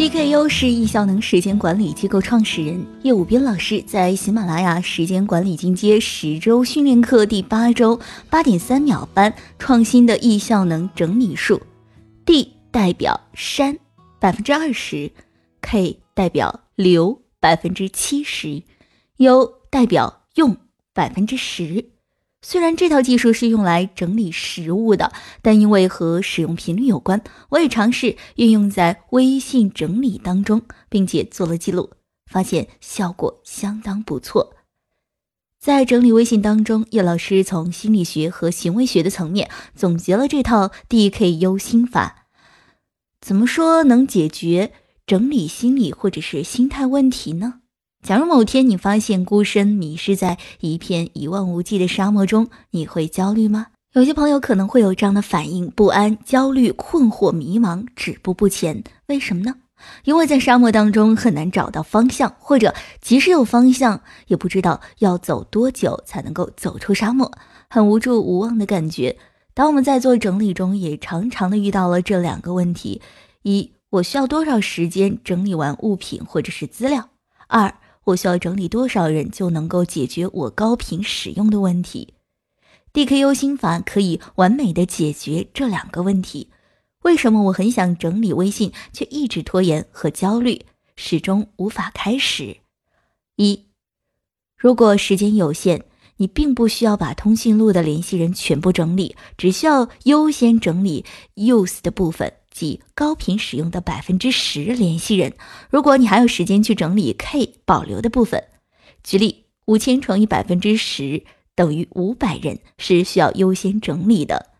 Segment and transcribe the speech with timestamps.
[0.00, 8.00] DKU 是易效能时间管理机构创始人叶武斌老师在喜马拉雅时间管理进阶十周训练课第八周
[8.30, 11.60] 八点三秒班创新的易效能整理术
[12.24, 13.76] ，D 代表删
[14.18, 15.12] 百分之二十
[15.60, 18.62] ，K 代表留百分之七十
[19.18, 20.56] ，U 代表用
[20.94, 21.90] 百分之十。
[22.42, 25.12] 虽然这套技术是用来整理食物的，
[25.42, 31.90] 但因为和使用频率有关，我也尝试运用在微信整理当中，并且做了记录，
[32.30, 34.56] 发现效果相当不错。
[35.58, 42.24] 在整理微信当中，叶老师从心理学和行为学的层面总结了这套 DKU 心法，
[43.20, 44.72] 怎么说能解决
[45.06, 47.59] 整理心理或者是心态问题呢？
[48.02, 53.66] 假如某天你发现孤身迷失在一片一望无际的沙漠中，你会焦虑吗？
[53.92, 58.82] 有些朋友可能会有这样的反应：不安、焦虑、困惑、迷茫，止步不前。
[59.08, 59.54] 为什么呢？
[60.04, 67.30] 因为在沙漠当中很难找到方向，或者即使有方向，也不知道要走多久才能够走出沙漠，
[67.68, 69.14] 很无助无望的感觉。
[69.52, 73.02] 当我们在做整理中，也常常的遇到了这两个问题：
[73.42, 77.10] 一，我需要多少时间整理完物品或者是资料？
[77.46, 77.74] 二。
[78.04, 82.14] 我需要整理多少人就能够解决我高频使用的问题
[82.92, 86.50] ？DKU 心法可以完美的解决这两个问题。
[87.02, 92.58] 为什么我很想整理微信，却一直拖延和焦虑，始终无法开始？
[93.36, 93.66] 一，
[94.56, 95.86] 如果时间有限。
[96.16, 101.02] 你并不需要把通讯录的联系人全部整理，只需要优先整理
[101.36, 105.32] use 的部分，即高频使用的百分之十联系人。
[105.70, 108.44] 如果你还有时间去整理 k 保留的部分，
[109.02, 114.50] 举例，五千乘以百分之十等于五百人，是需要优先整理的。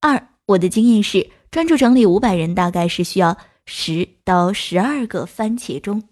[0.00, 6.04] 二，我的经验是，专注整理五百人，大概是需要十到十二个番茄钟。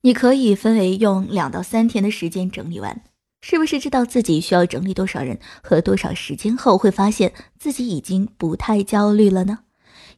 [0.00, 3.02] 你可以分为用两到三天的时间整理完，
[3.48, 9.60] 是不是知道自己需要整理多少人和多少时间后，会发现自己已经不太焦虑了呢？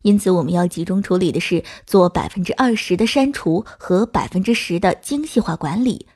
[0.01, 6.07] 因此，我们要集中处理的是做百分之二十的删除和百分之十的精细化管理。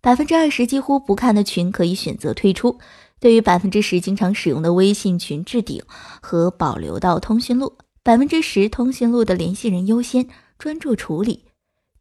[0.00, 2.78] 百分之二十几乎不看的群可以选择退出，
[3.20, 5.82] 对于百分之十经常使用的微信群置顶
[6.22, 10.26] 和保留到通讯录，百分之十通讯录的联系人优先
[10.58, 11.44] 专注处理。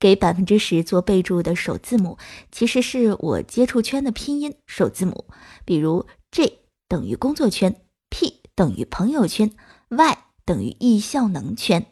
[0.03, 2.17] 给百分之十做备注的首字母，
[2.51, 5.27] 其实是我接触圈的拼音首字母，
[5.63, 6.59] 比如 J
[6.89, 7.73] 等于工作圈
[8.09, 9.53] ，P 等于朋友圈
[9.87, 11.85] ，Y 等于易效能圈。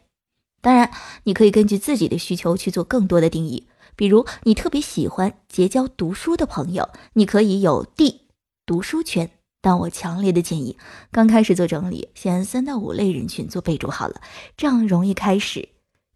[0.60, 0.90] 当然，
[1.24, 8.28] 你可以根据自己的需求去做更多的定义，比如你特别喜欢结交读书的朋友，你可以有 D
[8.66, 9.30] 读书圈。
[9.62, 10.76] 但我强烈的建议，
[11.10, 14.20] 刚开始做整理，先三到五类人群做备注好了，
[14.54, 15.70] 这样容易开始。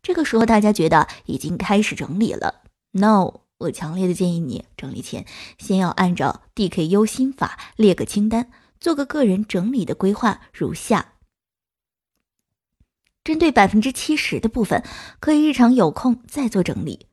[0.06, 2.62] 这个时候，大家觉得已经开始整理了。
[2.92, 5.26] No，我强烈的建议你整理前
[5.58, 11.14] 先要按照 DKU 心法列个清单，做个个人整理的规划，如下：
[13.24, 14.84] 针对百分之七十的部分，
[15.18, 17.08] 可以日常有空再做整理；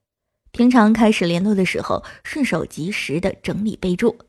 [0.51, 4.19] 平常开始联络的时候，顺手及时的整理备注。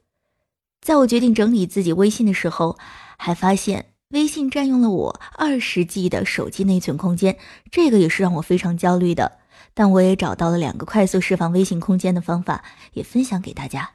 [0.81, 2.79] 在我决定整理自己微信的时候，
[3.19, 3.94] 还发现。
[4.15, 7.37] 微信占用了我二十 G 的手机内存空间，
[7.73, 9.39] 这个也是让我非常焦虑的。
[9.75, 13.91] 但我也找到了两个快速释放微信空间的方法，也分享给大家。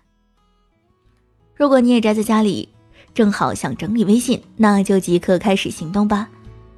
[1.56, 2.68] 如果你也宅在家里，
[3.14, 6.28] 正好想整理微信，那就即刻开始行动吧。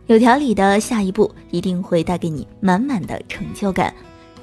[0.05, 3.91] 有条理的下一步一定会带给你满满的成就感。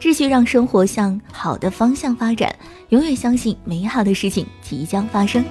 [0.00, 2.52] 秩序让生活向好的方向发展，
[2.88, 5.44] 永远相信美好的事情即将发生。